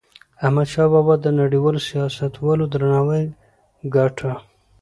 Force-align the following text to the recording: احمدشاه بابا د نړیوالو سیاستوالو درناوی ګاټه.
احمدشاه 0.43 0.87
بابا 0.93 1.15
د 1.21 1.25
نړیوالو 1.39 1.85
سیاستوالو 1.89 2.69
درناوی 2.73 3.23
ګاټه. 3.93 4.31